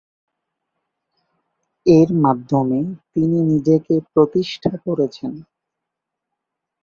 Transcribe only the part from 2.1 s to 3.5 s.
মাধ্যমে তিনি